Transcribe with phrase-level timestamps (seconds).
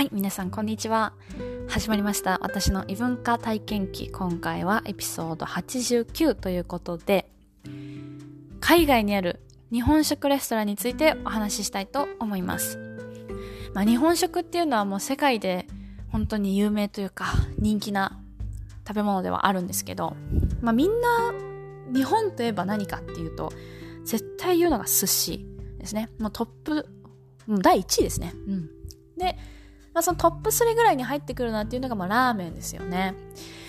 [0.00, 1.12] はい、皆さんこんにちは。
[1.68, 2.38] 始まりました。
[2.40, 4.10] 私の異文化体験記。
[4.10, 7.30] 今回はエピソード89ということで、
[8.60, 9.40] 海外にある
[9.70, 12.78] 日本食レストランについてお話ししたいと思います。
[13.74, 15.66] まあ、日本食っていうのはもう世界で
[16.08, 18.18] 本当に有名というか人気な
[18.88, 20.16] 食べ物ではあるんですけど、
[20.62, 21.34] まあ、みんな
[21.94, 23.52] 日本といえば何かっていうと、
[24.06, 25.46] 絶対言うのが寿司
[25.78, 26.08] ですね。
[26.18, 26.88] もうトップ、
[27.46, 28.32] 第1位ですね。
[28.48, 28.70] うん。
[29.18, 29.36] で、
[29.92, 33.14] まあ、そのトップ3ぐらいに入ってくるなっていうのが、まあ、ラーメンですよね。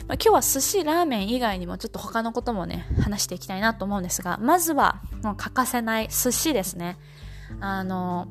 [0.07, 6.97] まあ、今日は寿司、ラーメン以外にもちょっと他のこともね、話していきたいなと思うんですが、まずは、もう欠かせない寿司ですね。
[7.59, 8.27] あの、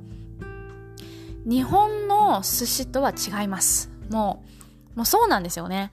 [1.45, 3.91] 日本の寿司とは違います。
[4.11, 4.45] も
[4.95, 5.91] う、もうそうなんですよね。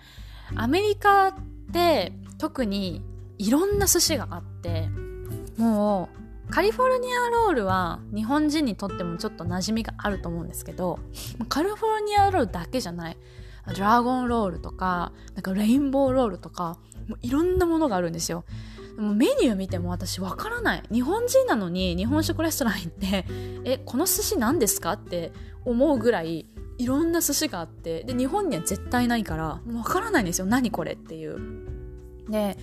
[0.56, 1.34] アメリカっ
[1.72, 3.02] て特に
[3.38, 4.90] いろんな寿司があって、
[5.58, 11.00] もうカリフォルニアロールは日本人にとってもちょっと馴染みがあると思うんですけど、
[11.50, 13.18] カリフォルニアロールだけじゃない。
[13.76, 16.78] ドラゴンロールとか、なんかレインボーロールとか、
[17.08, 18.46] もういろんなものがあるんですよ。
[18.98, 20.84] もメニュー見ても私わからない。
[20.92, 23.26] 日本人なのに日本食レストラン行って、
[23.66, 25.32] え、この寿司何ですかって
[25.66, 30.46] 思うぐらいいろんな寿司があって、で、日本には絶対ないから、もうわからないんですよ。
[30.46, 31.38] 何これっていう。
[32.30, 32.58] で、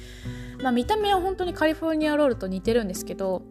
[0.63, 3.43] まあ見た目は本当にカリフォルニアロールと似てるんですけど、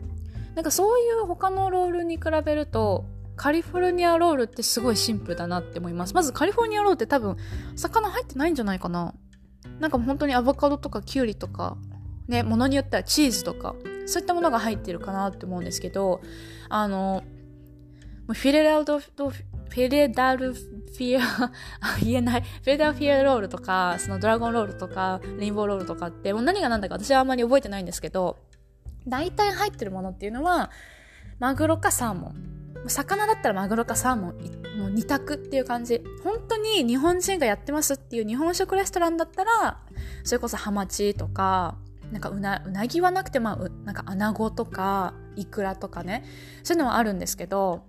[0.56, 6.14] なんかそういう他のロールに比べるとカリフォルニアロールってすごいシンプルだなって思います。
[6.14, 7.38] まずカリフォルニアロールって多分
[7.76, 9.16] 魚入ってないんじゃないかな。
[9.80, 11.78] なんか本当にアボカドとかキュウリとか
[12.28, 16.22] ねものによってはチーズとかそういったものが入ってるかなって思うんですけど
[16.70, 17.24] あの
[18.28, 20.54] フィレラルドフィレダル
[20.94, 21.52] フィア、
[22.04, 22.42] 言えない。
[22.42, 28.38] フィレダルフィアロールとか、そのドラゴンロールとか、レインボーロールとかって、もう何が何だか私はあんまり覚えてないんですけど、
[29.08, 30.72] 大体入ってるものっていうのは、
[31.40, 32.54] マグロかサーモン。
[32.88, 36.04] 魚だったらマグロかサーモン、もう二択っていう感じ。
[36.24, 39.80] 本当に日本人がやってますっていう日本食レストランだったら、
[40.24, 41.78] それこそハマチとか、
[42.12, 46.24] なんかうな、うなぎはなくて、まあ、なんか穴子とか、イクラとかね、
[46.64, 47.86] そういうのはあるんですけど、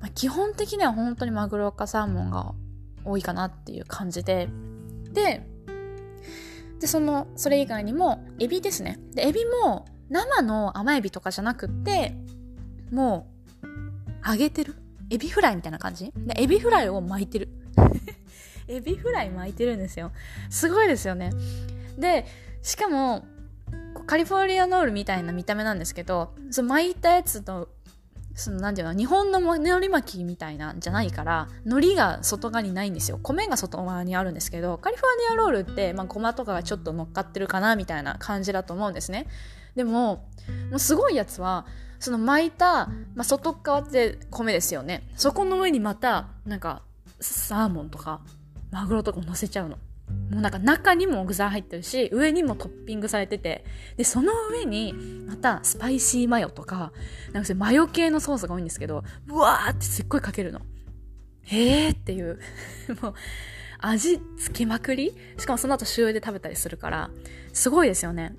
[0.00, 2.54] まあ、基本的には本当にマグロかサーモンが
[3.04, 4.48] 多いかなっていう感じで、
[5.12, 5.46] で、
[6.80, 8.98] で、その、それ以外にも、エビですね。
[9.14, 12.16] で、エビも、生の甘エビとかじゃなくって、
[12.92, 13.28] も
[13.62, 13.66] う、
[14.28, 14.76] 揚げてる？
[15.10, 16.12] エビフライみたいな感じ？
[16.16, 17.48] で、エビフライを巻いてる。
[18.68, 20.12] エビフライ巻いてるんですよ。
[20.50, 21.30] すごいですよね。
[21.98, 22.26] で、
[22.62, 23.24] しかも、
[24.06, 27.68] カリフォルニアロールみたいな見た目なんですけど、その巻いたやつと、
[28.34, 33.18] その、なんていうの、日本の海苔巻きみたいなんじゃないから、海苔が外側にないんですよ。
[33.22, 39.26] 米が外側にあるんですけど、カリフォルニアロールって、まあ、ごまとかがちょっと乗っかってるかな、みたいな感じだと思うんですね。
[39.76, 40.28] でも、
[40.70, 41.66] もうすごいやつは、
[41.98, 45.08] その巻いた、まあ、外側って米ですよね。
[45.16, 46.82] そこの上にまた、なんか、
[47.20, 48.20] サーモンとか、
[48.70, 49.76] マグロとかも乗せちゃうの。
[50.30, 53.64] もうなんか中にも具材入ってるし、上にもトッピングされてて、
[53.96, 54.92] で、その上に、
[55.26, 56.92] またスパイシーマヨとか、
[57.32, 60.60] なんかそマヨ系のソースが多いんですけど、うわーってすっごいかけるの。
[61.42, 62.38] へーっていう。
[63.02, 63.14] もう、
[63.78, 65.14] 味つけまくり？
[65.38, 67.10] しかもその後塩で食べたりするから、
[67.52, 68.34] すごいですよね。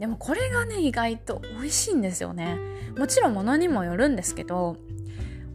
[0.00, 2.58] でもこれがね、意外と美味しいんですよね。
[2.96, 4.78] もちろん物にもよるんですけど、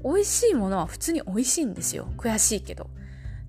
[0.03, 2.07] 美味しいものは普通に美味しいんですよ。
[2.15, 2.87] 悔しいけど。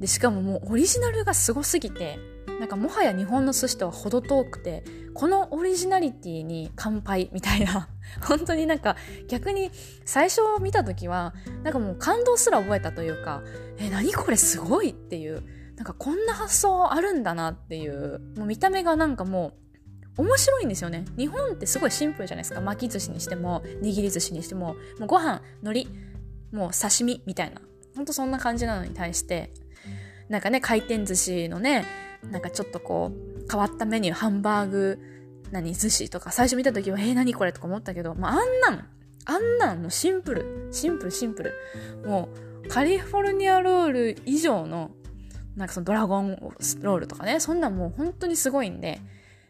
[0.01, 2.19] で、しかももうオリジナルがすごすぎて、
[2.61, 7.91] なんかもはや日本の寿司とは程遠くて、このオリジナリティに乾杯みたいな、
[8.27, 8.97] 本当になんか
[9.29, 9.71] 逆に
[10.07, 13.43] 最初見た時は、なんかもう感動すら覚えたというか、
[13.77, 15.43] え、何これすごいっていう、
[15.77, 19.66] なんかこんな発想あるんだなっていう、もう見た目がなんかもう
[20.17, 21.05] 面白いんですよね。
[21.17, 22.61] 日本ってすごいシンプルじゃないですか。
[22.61, 25.97] 巻き寿司にしても、握り寿司にしても、もうご飯、海苔、
[26.57, 27.61] もう刺身みたいな。
[27.95, 29.53] ほんとそんな感じなのに対して、
[30.29, 31.85] なんかね、回転寿司のね、
[32.31, 34.99] なんかちょっとこう、変わったメニュー、ハンバーグ、
[35.51, 38.89] 何、寿司とか、最初見た時は、えー、何これとか思ったけど、まあ、あんなん、
[39.27, 41.55] あんなんもうシンプル、シンプル、シンプル。
[42.05, 42.29] も
[42.65, 44.91] う、カリフォルニアロール以上の、
[45.57, 46.37] なんかそのドラゴン
[46.81, 49.01] ロールとかね、そんなんもう本当にすごいんで、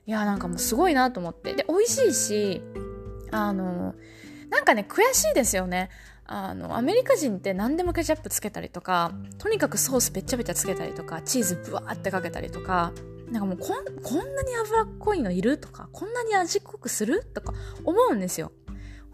[0.06, 1.54] いやなんかもうすごいなと思って。
[1.54, 2.62] で美味しいし
[3.30, 3.94] あの
[4.50, 5.90] なんかね悔しいですよね。
[6.28, 12.92] あのアメリカ人って何でもケチャップつけたりとかとにかくソースべっちゃべちゃつけたりとかチーズブワーってかけたりとか
[13.30, 17.54] なんかもうこんこんなに脂っこいのいるとかこんなに味濃くするとか
[17.84, 18.52] 思うんですよ。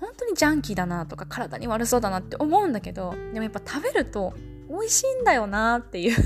[0.00, 4.34] 本当にジャンキーだなとか体に悪そうだなって思うんだけどでもやっぱ食べると
[4.68, 6.16] 美味しいんだよなっていう。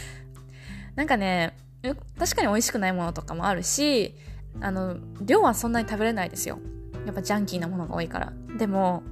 [0.96, 4.14] なんかね確かに美味しくないものとかもあるし
[4.60, 6.58] あの量はそんなに食べれないですよ
[7.04, 9.02] やっぱジャンキーなものが多いからでも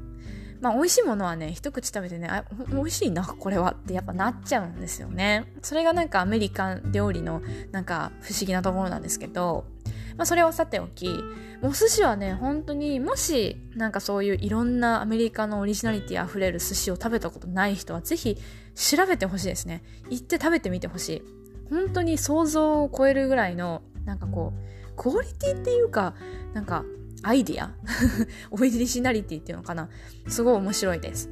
[0.64, 5.44] まあ美味しいものはね、一口食べてね、あ、美味しいな、これはってやっぱなっちゃうんですよね。
[5.60, 9.66] それがなんかアメリカン料理のなんか不思議なところなんですけど、
[10.16, 11.10] まあそれはさておき、
[11.60, 18.38] お寿司はね、本当にもしなんかそういういろんなアメリカのオリジナリティ溢れる寿司を食べたことない人はぜひ
[18.74, 19.82] 調べてほしいですね。
[20.08, 21.22] 行って食べてみてほしい。
[21.70, 26.14] 本当に想像を超えるぐらいの、なんかこう、クオリティっていうか、
[26.52, 26.84] なんか
[27.22, 27.72] アイディア？
[28.52, 29.88] オリジナリティっていうのかな？
[30.28, 31.30] すごい面白いです。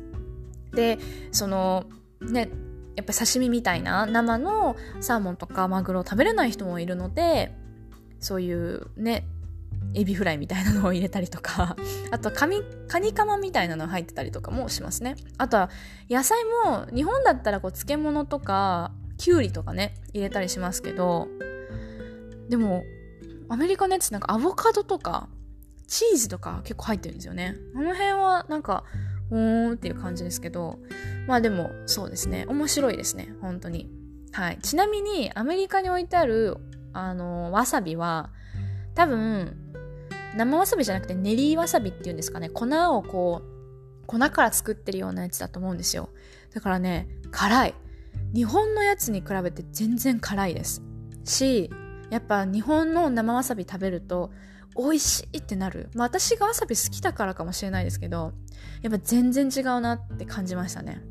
[0.72, 0.98] で、
[1.30, 1.84] その、
[2.20, 2.50] ね、
[2.96, 7.54] やっぱ刺身みたいな生のサーモンとかマグロを食べれない人もいるので、
[8.20, 9.26] そういうね、
[9.94, 11.76] エビフライみたいなのを入れたりとか、
[12.10, 15.16] あとカニ、カニカマみたいなの入ってたりとかもしますね。
[15.38, 15.70] あとは
[16.08, 18.92] 野菜も日本だったらこう漬物とか
[19.22, 21.28] きゅうりとかね、入れたりしますけど、
[22.48, 22.82] でも
[23.48, 25.28] アメリカのやつなんかアボカドとか
[25.86, 27.54] チーズとか結構入ってるんですよね。
[27.76, 28.82] あの辺はなんか、
[29.30, 30.80] うーんっていう感じですけど、
[31.28, 32.46] まあでもそうですね。
[32.48, 33.32] 面白いですね。
[33.40, 33.88] 本当に。
[34.32, 34.58] はい。
[34.60, 36.56] ちなみにアメリカに置いてある、
[36.92, 38.30] あの、わさびは、
[38.96, 39.56] 多分、
[40.36, 42.48] 生わさびじゃなくて練りわさびっていうんですかね。
[42.48, 43.42] 粉をこ
[44.02, 46.08] う、粉から作ってるようなやつだと思うんですよ。
[46.52, 47.74] だからね、辛い。
[48.34, 50.82] 日本のやつに比べて全然辛いです。
[51.24, 51.70] し、
[52.10, 54.30] やっぱ日本の生わさび食べると
[54.76, 55.90] 美味しいってなる。
[55.94, 58.32] まあ私がわさび好きだからかもしれないですけど、
[58.82, 61.02] やっぱ全然違うなって感じましたね。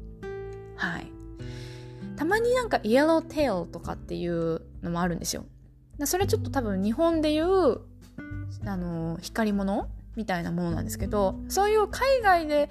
[0.75, 1.11] はい。
[2.15, 5.45] たまになんかイエローテールとかっていうのもあるんですよ。
[6.05, 7.45] それちょっと多分日本でいう、
[8.65, 12.69] あの、光り物みたいなものなんですけど、そういう海外で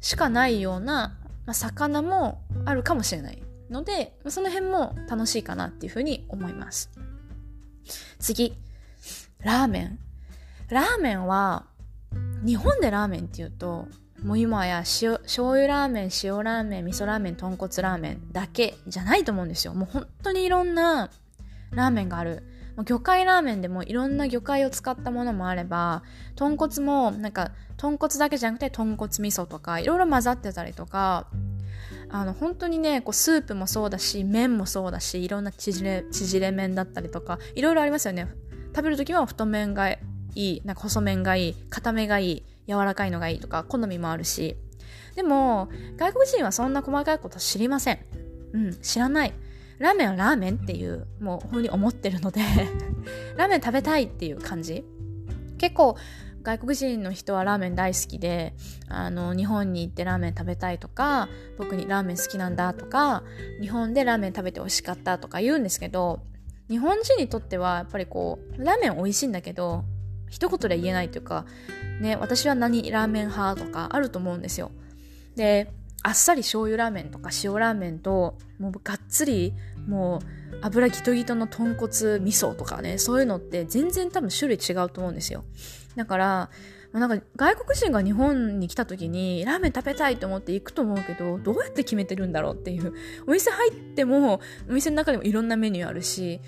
[0.00, 6.90] しかないような、まあ、魚もあるかもしれないので、その辺も楽しいかなっていうふうに思います。
[8.18, 8.56] 次、
[9.40, 9.98] ラーメン。
[10.68, 11.66] ラーメンは、
[12.44, 13.86] 日本でラーメンっていうと、
[14.22, 19.74] もう今や塩醤油ラーメン、塩ラーメン、味噌ラーメン、豚骨ラーメンだけじゃないと思うんですよ。
[19.74, 21.10] もう本当にいろんな
[21.70, 22.42] ラーメンがある。
[22.84, 26.02] 魚介ラーメンでもいろんな魚介を使ったものもあれば、
[26.36, 31.26] 豚骨もなんか豚骨だけじゃなくて豚骨味噌とかいろいろ混ざってたりとか、
[32.12, 38.28] あの本当にね、こうスープもそうだし、麺もそうだし、いろんな縮れ、縮れ麺だったりとか、いろいろありますよね。
[38.74, 39.98] 食べるときは太麺がい
[40.34, 44.56] い、なんか細麺がいい、硬めがいい、柔らかいのがいいとか、好みもあるし。
[45.14, 47.98] でも、外国人はそんな細かいこと知りません。
[48.52, 49.32] うん、知らない。
[49.78, 52.40] ラーメンはラーメンっていう、もうふうに思ってるので
[53.36, 54.84] ラーメン食べたいっていう感じ。
[55.58, 55.96] 結構、
[56.42, 58.54] 外国人の人はラーメン大好きで、
[58.88, 61.28] あの、日本に行ってラーメン食べたいとか、
[61.58, 63.22] 僕にラーメン好きなんだとか、
[63.60, 66.20] 日本でラーメン食べて美味しかったとか言うんですけど、
[66.68, 69.84] 日本人にとってはやっぱりこう、ラーメン美味しいんだけど、
[70.30, 71.44] 一言で言えないというか、
[72.00, 74.70] ね、私は何ラーメン派とかあると思うんですよ。
[75.36, 75.72] で、
[76.02, 79.52] あっさり醤油ラーメンとか塩ラーメンと、もうがっつり、
[79.86, 85.44] もう油ギトギトの豚骨味噌とかね、そういうのって全然多分種類違うと思うんですよ。
[85.96, 86.50] だから、
[86.92, 92.92] なんか外国人が日本に来た時にラーメン食べたいと思って行くと思うけど、どうやって決めてるんだろうっていう。
[93.26, 96.40] お店入っても、お店の中でもいろんなメニューあるし、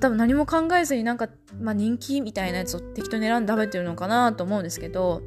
[0.00, 1.28] 多分何も考えずになんか、
[1.58, 5.22] まあ人気みたいなやつを適当に選んで食べてるのかなと思うんですけど、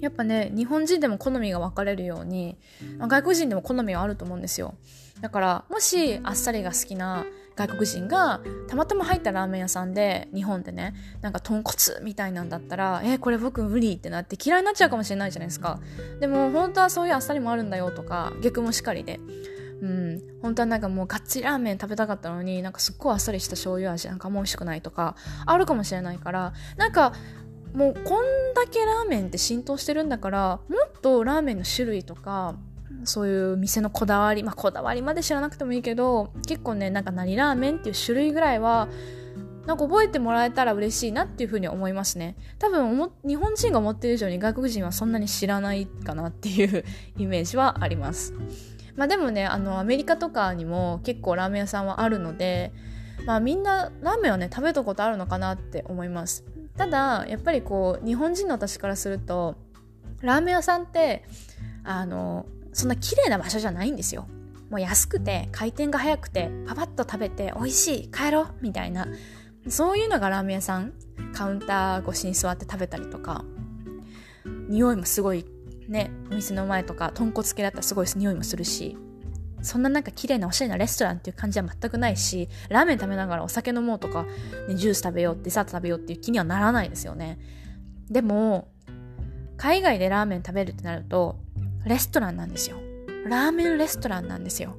[0.00, 2.56] やっぱね、日本人でも好みが分かれるように、
[2.98, 4.74] 外国人でも好みはあると思うんですよ。
[5.20, 7.24] だから、もしあっさりが好きな
[7.56, 15.80] 外国人がたまたま入ったラーメン屋さんで日本でねなんか豚骨みたいなんだったらえー、これ僕無理ってなって嫌いになっちゃうかもしれないじゃないですか。
[16.20, 19.18] でも本当はそういうあっさりもあるんだよとか逆もしかりで。
[19.82, 27.12] うん、本当はなんかもうガッツリラーメン食べたかったのになんかすっごいあっさりした醤油味なんかも美味しくないとかあるかもしれないからなんか
[27.76, 32.56] もうこんだけラーメンって浸透してるんだからもっとラーメンの種類とか
[33.04, 38.88] そういう店のこだわりまあこだわりまで知らなくてもいいけど結構ねなんか何ラーメンっていう種類ぐらいは
[39.66, 42.36] なんか覚えてもらえたら嬉しいなっていうふうに思いますね。
[42.58, 46.84] 多分日本人が思ってる以上に外国人はそんなに知らないかなっていう
[47.18, 48.32] イメージはあります。
[48.94, 52.72] まあでもね、あのアメリカとかにも結構ラーメン屋さんはあるので、
[53.26, 56.44] まあみんなラーメンはね食べたことあるのかなって思います。
[56.76, 59.56] ただやっぱりこう日本人の私からすると
[60.20, 61.24] ラーメン屋さんって
[61.84, 64.26] あのそんな綺麗な場所じゃないんですよ。
[64.70, 69.06] もう安くて回転が早くてパパッと食べて美味しい帰ろうみたいな。
[69.68, 70.92] そういうのがラーメン屋さん。
[71.32, 73.44] カウンター越しに座って食べたりとか。
[74.68, 75.46] 匂いもすごい
[75.88, 78.96] ねお店の前とか豚骨系だったらすごい匂いもするし。
[79.66, 84.24] そんななんか綺麗なおしゃれなレストランっていう感じは全くないしラーメン食べながらお酒飲もうとか、
[84.68, 87.38] ね、ジュース食べようデザート食べようっていう気にはならないですよね
[88.10, 88.68] でも
[89.56, 91.36] 海外でラーメン食べるってなると
[91.86, 92.78] レストランなんですよ。
[93.26, 94.76] ラーメンレストランなんですよ。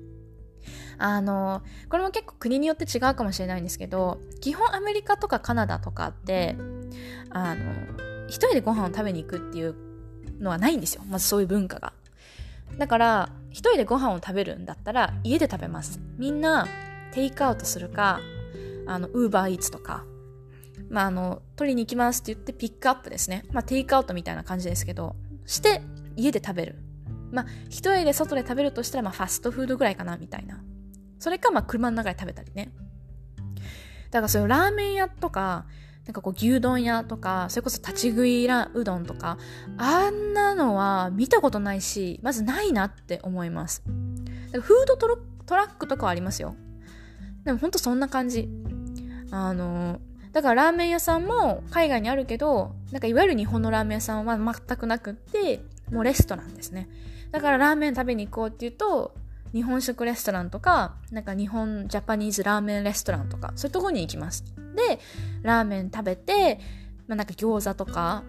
[0.98, 6.56] あの、これも結構国によって違うかもしれないんですけど、基本アメリカとかカナダとかって、
[7.30, 7.64] あの、
[8.28, 9.74] 一人でご飯を食べに行くっていう
[10.40, 11.02] のはないんですよ。
[11.06, 11.92] まずそういう文化が。
[12.78, 15.98] だから、一人でご飯を食べるんだったら家で食べます。
[16.18, 16.68] みんな
[17.12, 18.20] テイクアウトするか、
[18.86, 20.04] あの、ウーバーイーツとか、
[20.90, 23.46] まあ、あの、取りに行きますって言ってピックアップですね。
[23.52, 25.80] まあ、テイクアウトみたいな感じですけど、して
[26.16, 26.76] 家で食べる。
[27.32, 30.62] まあ、一人で外で食べるとしたら、まあ、ファストフードぐらいかな、みたいな。
[31.18, 32.72] それか、まあ、車の中で食べたりね。
[34.10, 35.64] だからそういうラーメン屋とか、
[36.06, 39.38] なんかこう牛丼屋とか、それこそ立ち食いうどんとか、
[39.76, 43.82] あんなのは見たことないし、まずないなって思います。
[44.52, 45.08] フードト
[45.56, 46.54] ラックとかはありますよ。
[47.44, 48.48] でもほんとそんな感じ。
[49.32, 50.00] あの、
[50.32, 55.60] だからラーメン屋さんも海外にあるけど、なんかいわゆる日本のラーメン屋さんは全くなくって、
[55.90, 56.88] もうレストランですね。
[57.32, 59.14] だからラーメン食べに行こうっていうと、
[59.56, 64.44] 日本食レストランとか、なんか日本ジャパニーズラーメンレストランとか、そういうとこに行きます。
[64.74, 65.00] で、
[65.42, 66.60] ラーメン食べて、
[67.08, 68.22] まあ、なんか餃子とか、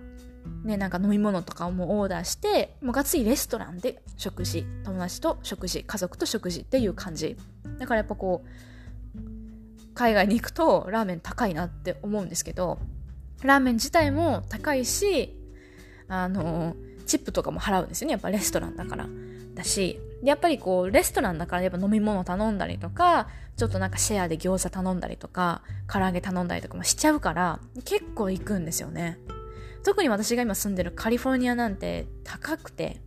[0.63, 7.35] ね、なんか飲み物とかをもうオーダーして、もうがっつりレストランで食事、友達と食事、家族と食事っていう感じ。
[7.77, 12.79] だからやっぱこう、海外に行くとラーメン高いなって思うんですけど、
[13.43, 15.35] ラーメン自体も高いし、
[16.07, 18.13] あの、チップとかも払うんですよね。
[18.13, 19.07] やっぱレストランだから。
[19.55, 29.19] だし、やっぱりこう、レストランだからやっぱ飲み物頼んだりとか、ちょっとなんかシェアで餃子頼んだりとか、唐揚げ頼んだりとかもしちゃうから、結構行くんですよね。
[29.83, 32.99] 特に私が今住んでるカリフォルニアなんて高くて、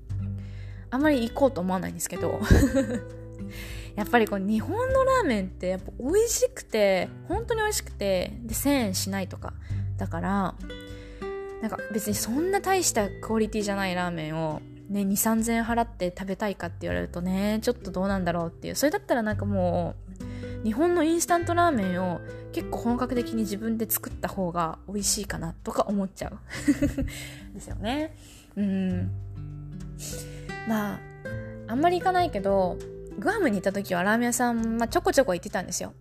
[0.91, 2.41] あんまり行こうと思わないんですけど、
[3.97, 9.53] やっぱりこう日本のラーメンってやっぱ美味しくて、本当に美味しくて、で1000円しないとか。
[9.99, 10.55] だから、
[11.61, 18.75] なんか別にそんな大したクオリティじゃないラーメンをね、2、3000円払って食べたいかって言われるとね、ちょっとどうなんだろうっていう。
[18.75, 19.95] それだったらなんかも
[20.63, 22.21] う、日本のインスタントラーメンを
[22.53, 26.39] 結構本格的に自分で作った方が美味しいかなとか思っちゃう。
[27.55, 28.17] ですよね。
[28.57, 29.11] うん。
[30.69, 31.01] まあ、
[31.69, 32.77] あんまり行かないけど、
[33.17, 35.93] グアムに行った時はラーメン屋さん、まあ、ちょこちょこ行ってたんですよ。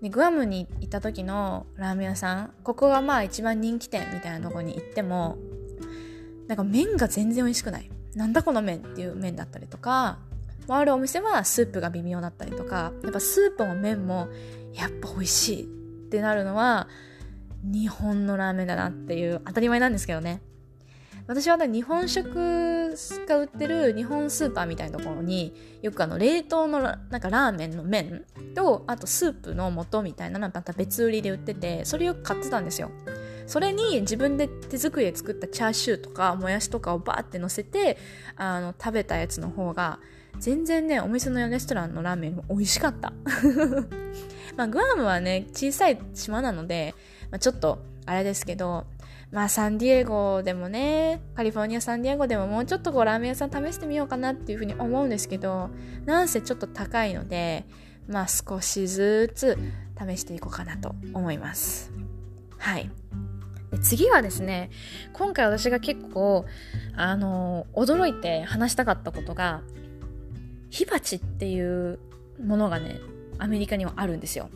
[0.00, 5.36] で、グアムに行った時のラーメン屋さん、ここがまあ一番人気店みたいなとこに行っても、
[6.48, 7.90] なんか麺が全然美味しくない。
[8.14, 10.18] なんだこの麺っていう麺だったりとか、
[10.68, 14.28] あるお店はスープが微妙だったりとか、やっぱスープも麺も
[14.74, 15.66] やっぱ美味しいっ
[16.10, 16.88] てなるのは、
[17.64, 20.42] 日本のラーメンだなっていう当たり前なんですけどね。
[21.26, 32.90] 私は日本食が売ってる日本スーパーみたいなところによくあの冷凍のなんかラーメンの麺とあとスープの素みたいなのまた別売りで売っててそれよく買ってたんですよ。
[33.52, 37.98] それに自分で手作りで作ったチャーシューとかもやしとかをバーって乗せて
[38.34, 39.98] あの食べたやつの方が
[40.38, 43.12] 全然ねお店のレストランのラーメンも美味しかった。
[44.56, 46.94] まあグアムはね小さい島なので、
[47.30, 48.86] まあ、ちょっとあれですけど
[49.30, 55.68] まあサンディエゴでもねカリフォルニアサンディエゴでももうちょっとこうラーメン屋さん試してみようかなっていうふうに思うんですけど
[56.06, 57.66] なんせちょっと高いので
[58.08, 59.58] まあ少しずつ
[60.00, 61.92] 試していこうかなと思います。
[62.56, 62.90] はい。
[63.80, 64.70] 次はですね、
[65.12, 66.44] 今回私が結構、
[66.94, 69.62] あの、驚いて話したかったことが、
[70.70, 71.98] 火鉢っていう
[72.42, 73.00] ものがね、
[73.38, 74.50] アメリカにはあるんですよ。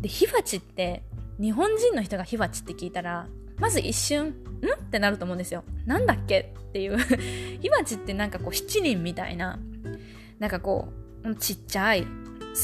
[0.00, 1.02] で、火鉢って、
[1.40, 3.26] 日本人の人が火鉢って聞いたら、
[3.58, 4.30] まず一瞬、ん？
[4.30, 4.34] っ
[4.90, 5.64] てなると思うんですよ。
[5.84, 6.98] なんだっけっていう
[7.60, 9.58] 火鉢ってなんかこう七輪みたいな、
[10.38, 10.88] なんかこ
[11.24, 12.06] う、ちっちゃい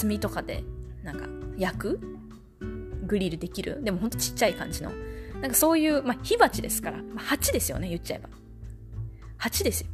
[0.01, 0.65] 炭とかで、
[1.03, 1.27] なんか
[1.59, 2.01] 焼く？
[3.07, 3.83] グリルできる？
[3.83, 4.91] でもほんとちっちゃい感じの。
[5.43, 8.29] なんかそういう、まあ、火鉢ですから、まあ、鉢ですよね、言っちゃえば。
[9.37, 9.89] 鉢ですよ。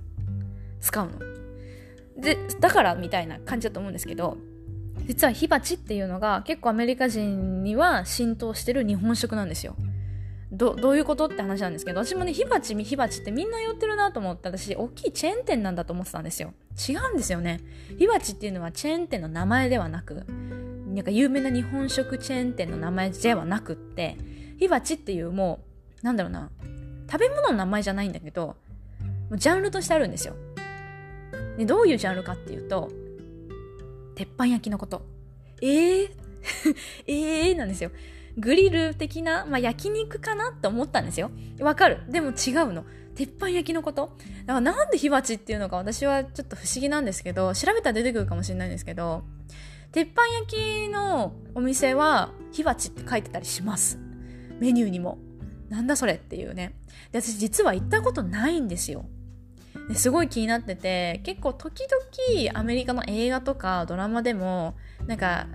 [0.80, 1.18] 使うの。
[2.20, 4.36] で、だからみたいな感じだと思うんですけど、
[5.06, 9.74] 実は火鉢っていうのが結構アメリカ人には浸透してる日本食なんですよ。
[10.52, 16.52] ど、どういうことって話なんですけど、私もね、火鉢、火鉢ってみんな寄ってるなと思って私、大きいチェーン店なんだと思ってたんですよ。
[16.88, 17.60] 違うんですよね。
[17.98, 20.26] 火鉢っていうのはチェーン店の名前ではなく、
[20.88, 24.18] なんか有名な日本食チェーン店の名前ではなくって、
[24.58, 25.60] 火鉢っていうも
[26.02, 26.50] う、なんだろうな、
[27.10, 28.56] 食べ物の名前じゃないんだけど、
[29.34, 30.34] ジャンルとしてあるんですよ。
[31.56, 32.90] で、どういうジャンルかっていうと、
[34.14, 35.02] 鉄板焼きのこと。
[35.62, 36.10] えー、
[37.06, 37.54] えー？
[37.56, 37.90] なんですよ。
[38.36, 41.30] グリル的な、まあ、焼肉かなって思ったんですよ。
[41.60, 41.98] わかる？
[42.08, 42.84] でも違うの。
[43.16, 44.12] 鉄板焼きのこと
[44.46, 49.24] だからなんで火鉢っていうのか私はちょっと不思議なんですけど、調べたら出てくるかもしれないんですけど、
[49.90, 53.98] 鉄板焼きのお店は火鉢って書いてたりします。
[54.60, 55.18] メニューにも。
[55.68, 56.74] なんだそれっていうね。
[57.12, 59.04] で、私実は行ったことないんですよ。
[59.88, 65.46] ですごい気になってて結構時々アメリカの映画とかドラマでもなんか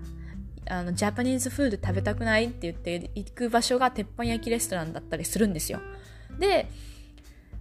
[0.69, 5.79] あのジャパニーズフード食べたくないって言って行く場所が鉄板焼きレストランだったりするんですよ
[6.39, 6.67] で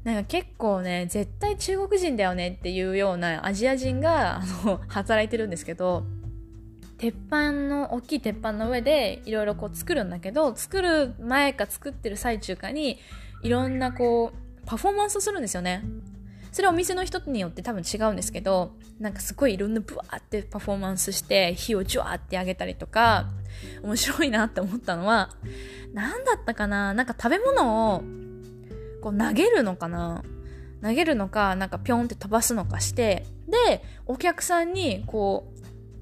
[0.05, 6.05] なんか結構ね絶対中国人だよねっていうようなアジア人があの働いてるんですけど
[7.02, 13.00] 鉄板の大きい鉄板の上でいろいろこう作るんだけど作る前か作ってる最中かに
[13.42, 15.82] いろんなこうパフォーマンスをするんですよね。
[16.52, 23.30] それはお店の人によって多分違うんですけど、なんかすごいいろんなブワーってパフォーマンスして、火をジュワーってあげたりとか、
[23.82, 25.30] 面白いなって思ったのは、
[25.94, 26.94] 何だったかな？
[26.94, 28.02] なんか食べ物を
[29.00, 30.23] こう投げるのかな？
[30.82, 35.51] 投げるのか、なんかぴょんって飛ばすのかして、で、お客さんにこう、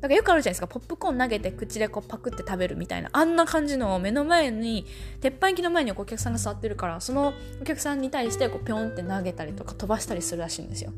[0.00, 0.66] なんかよくあるじゃないですか。
[0.66, 3.10] ポップコーン投げて口でこうパクって食べるみたいな。
[3.12, 4.86] あんな感じの目の前に、
[5.20, 10.92] 鉄板焼きの前にお客さんが座ってるから、そのお客さんに対してこうピョンって投げたりとか飛ばしたりするらしいんですよ。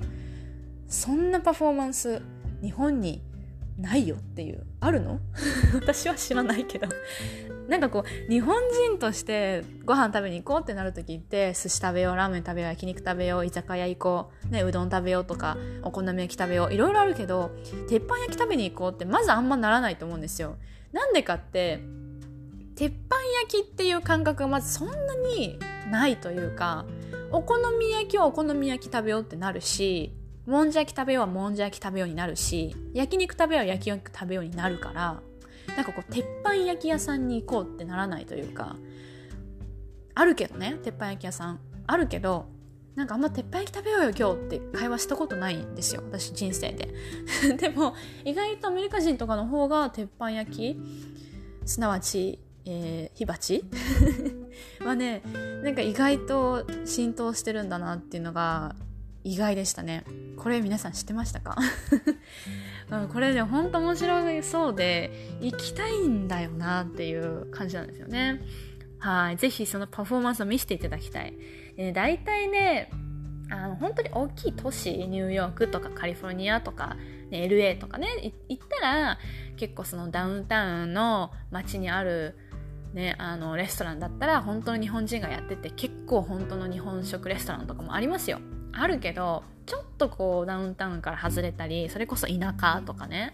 [0.86, 2.22] そんなパフォーマンス、
[2.62, 3.22] 日本に
[3.78, 4.64] ないよっていう。
[4.80, 5.18] あるの？
[5.74, 6.86] 私は知らないけど
[7.72, 8.54] なんかこう日本
[8.88, 17.50] 人としてご飯食べに行こうってなる時って寿司食べようラーメン食べよう焼肉食べよう居酒屋行こう、ね、うどん食べようとかお好み焼き食べよういろいろあるけど
[17.88, 20.56] 鉄板焼き食べに行こうってまずあんまならないと思うんですよ。
[20.92, 21.80] なんでかって
[22.76, 23.16] 鉄板
[23.48, 25.58] 焼きっていう感覚がまずそんなに
[25.90, 26.84] ないというか
[27.30, 30.14] お好み焼きはお好み焼き食べようってなるし
[30.44, 35.22] もんじゃ焼き食べようはもんじゃ焼き食べようになるし焼肉食べようは焼き肉食べようになるから
[35.76, 38.76] なんかこう鉄板焼き屋さんに行こうってならないというか
[40.14, 41.60] あるけどね鉄板焼き屋さん。
[41.86, 42.46] あるけど
[42.94, 46.88] なんかあんま鉄板焼き食べようよ今日って会話したことないんですよ私人生で。
[47.58, 50.80] でも意外とアメリカ人とかの方が鉄板焼き
[51.64, 53.64] すなわち、えー、火鉢？
[54.84, 55.22] はね
[55.62, 58.74] なんか意外と浸透してるんだなっていうのが
[59.24, 60.04] 意外でしたね。
[60.36, 61.56] これ皆さん知ってましたか？
[63.12, 68.40] これねほんと面白そうで行きたいんだよなっていう感じなんですよね。
[68.98, 71.34] はいぜひそのパフォーマンスを見せていただきたい。
[71.76, 72.90] で大体ね
[73.50, 76.96] あの本当に大きい都市ニューヨークとかカリフォルニアとか、
[77.30, 78.08] ね、LA とかね
[78.48, 79.18] 行ったら
[79.56, 82.36] 結構そのダウンタウンの街にある
[82.94, 88.38] ね、あのレストランだったら本当の日本人がやってて結構本当の日本食レストランとかもありますよ。
[88.72, 93.32] あるけどちょっとこうダウンタウンから外れたりそれこそ田舎とかね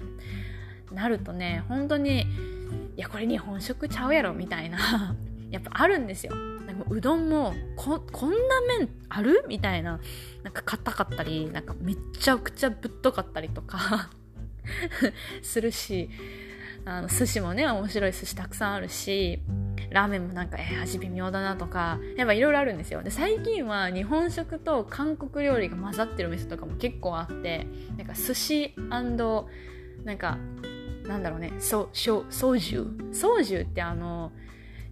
[0.93, 2.23] なるとね本当に
[2.97, 5.15] いやこれ日本食ちゃうやろみたいな
[5.51, 6.35] やっぱあるんですよ。
[6.35, 8.37] なんかうどんもここんな
[8.79, 9.45] 麺ある？
[9.49, 9.99] みたいな
[10.43, 14.11] なんか硬かったりなんかめっちゃくちゃぶっとかったりとか
[15.43, 16.11] するし
[16.85, 19.41] あの寿司もね面白い寿司たくさんあるし
[19.91, 23.03] ラーメンもなんか、えー、味微妙だなとか、やっぱいろいろあるんですよ。
[23.03, 29.17] で、最近は日本食と韓国料理が混ざってるお店とかも結構あって、なんか寿司なん
[30.19, 30.39] か、
[31.07, 34.33] なんだろうね、ソソソジュソジュってあの、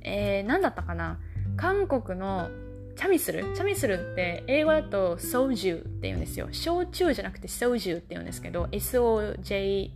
[0.01, 1.19] えー、なんだったかな？
[1.57, 2.49] 韓国の
[2.97, 3.43] チャミスル？
[3.55, 6.49] チャミスルって英語だとソジュって言うんですよ。
[6.53, 9.91] 焼酎じゃなくてソジュって言うんですけど、SOJU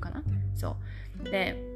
[0.00, 0.24] かな？
[0.56, 0.76] そ
[1.20, 1.30] う。
[1.30, 1.75] で、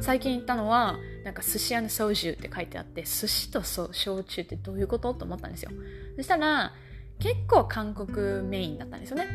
[0.00, 5.12] 最近行ったのはなんか寿司屋のソジュって書いてあって寿司と焼酎ってどういうこと？
[5.14, 5.70] と思ったんですよ。
[6.16, 6.72] そしたら
[7.18, 9.26] 結構韓国メインだったんですよね。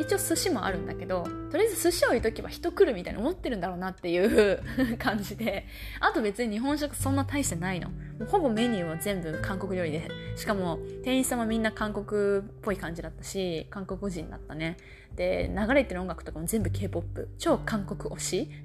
[0.00, 4.62] 一応寿司もあるんだけどとりあえず寿司置いとけば人来るみたいに思ってるんだろうなっていう
[4.98, 5.66] 感じで。
[6.00, 7.90] あと別に日本食そんな大してないの。
[7.90, 10.08] もうほぼメニューは全部韓国料理で。
[10.36, 14.76] しかも店員さんもみんな韓国っぽい感じだったし韓国人だったね。
[15.16, 18.50] で流れてる音楽とかも全部 K-POP 超韓国推し。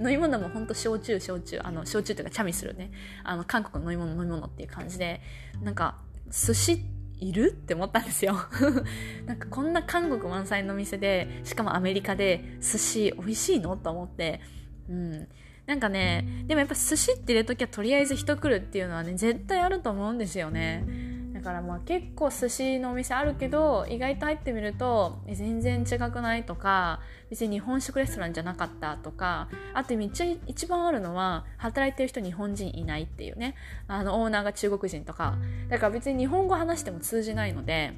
[0.00, 1.60] 飲み物もほんと焼酎焼酎。
[1.62, 2.90] あの焼酎っていうかチャミするね。
[3.24, 5.20] あの韓国の飲み物飲み物っていう感じで。
[5.62, 5.98] なんか
[6.30, 6.84] 寿司
[7.28, 7.50] いる？
[7.50, 8.34] って思ったんですよ。
[9.26, 13.76] なんかこんな韓国満載の店でしかもアメリカで寿司美味しいの？
[13.76, 14.40] と思って。
[14.88, 15.28] うん。
[15.64, 20.84] なんかねでもやっぱ寿司って入れときはとりあえず人来るっていうのはね絶対あると思うんですよね。
[21.42, 33.54] からまあ結構寿司のお店あるけど意外と入ってみると全然違くないとか別に日本食レストランじゃなかったとかあとめっちゃ一番あるのは働いてる人日本人いないっていうね。
[33.88, 35.36] あのオーナーが中国人とか。
[35.68, 37.92] だから別に日本語話しても通じないので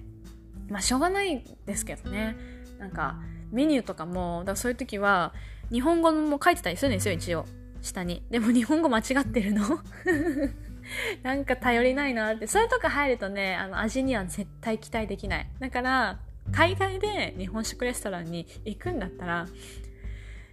[0.69, 2.37] まあしょうがないですけどね。
[2.79, 3.17] なんか
[3.51, 5.33] メニューとかもだからそういう時は
[5.71, 7.47] 日本語も書いてたりするんですよ一応。
[7.83, 8.23] 下に。
[8.31, 9.63] でも日本語間違ってるの。
[11.23, 12.47] なんか頼りないなって。
[12.47, 15.47] そういうとこ入るとね、あの、味には絶対期待できない。
[15.59, 16.21] だから、
[16.53, 19.47] 海外で日本食レストランに行くんだったら、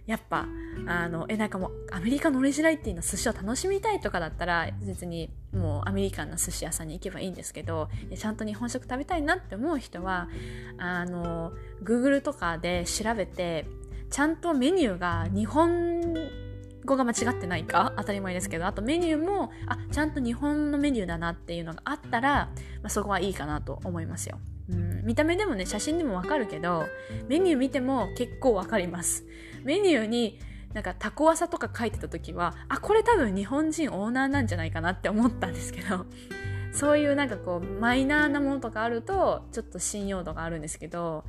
[0.06, 0.48] やっぱ
[0.86, 10.28] あのえなんかもうアメリカのオリジナリティの寿司を楽しみたいとかだったら別にもうアメリカンな寿司屋さんに行けばいいんですけどちゃんと日本食食べたいなって思う人は
[10.78, 11.52] あの
[11.84, 13.66] Google とかで調べて
[14.10, 16.14] ちゃんとメニューが日本
[16.84, 22.50] 語が間違ってないか当たり前ですけどあとメニューもあちゃんと日本のメニューだなっていうのがあったら、
[22.82, 24.38] まあ、そこはいいかなと思いますよ。
[24.70, 26.86] うん、見た目でもね写真でもわかるけど
[27.28, 29.24] メニュー見ても結構わかります
[29.64, 30.38] メニューに
[30.72, 36.06] なんかタコワサとか書いてた時はあこれ多分日本人オーナーなんじゃないかなって思ったんですけど
[36.72, 41.24] そういうなんかこうマイナーなものとかあるとちょっと信用度があるんですけど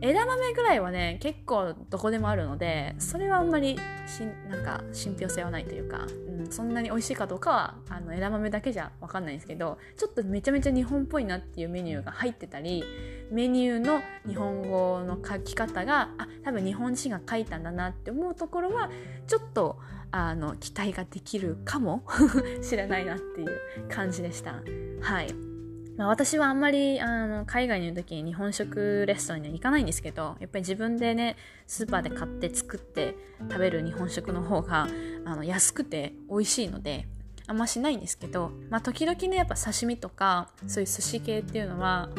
[0.00, 12.84] 枝豆ぐらいはね結構どこでもあるのでそれはあんまりしなんか信憑性はないというか、うん、そんなに美味しいかどうかはあの枝豆だけじゃ分かんないんですけどちょっとめちゃめちゃ日本っぽいなっていうメニューが入ってたり
[13.32, 18.90] メニューの日本語の書き方があ多分日本人が書いたんだなって思うところは
[19.26, 19.78] ちょっと
[20.10, 22.04] あの期待ができるかも
[22.62, 24.62] しれないなっていう感じでした。
[25.00, 25.57] はい
[25.98, 33.16] まあ、私はあんまりあの海外にいる時に日本食レストランには行かないんですけどやっぱり自分でねスーパーで買って作って
[33.50, 34.86] 食べる日本食の方が
[35.24, 37.08] あの安くて美味しいので
[37.48, 42.10] あんましないんですけど、まあ、時々ねやっぱ刺身とかそういう寿司系っていうのは、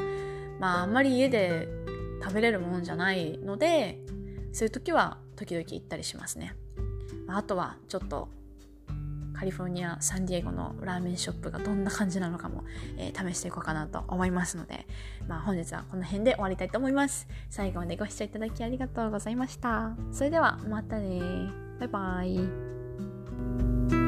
[0.60, 1.70] まあ、あんまり家で
[2.22, 4.00] 食べれるものじゃないので
[4.52, 6.54] そういう時は時々行ったりしますね。
[7.28, 8.28] あとはちょっと
[9.40, 12.66] カリフォルニアサンディエゴのラーメンショップがどんな感じなのかも、
[12.98, 14.86] えー、試していこうかなと思いますので、
[15.30, 17.26] まあ、本日はこの辺で終わりたいと思います。
[17.50, 19.96] 最後までご視聴いただきありがとうございました。
[20.12, 21.22] それではまたね
[21.80, 22.24] バイバ
[23.96, 23.99] イ。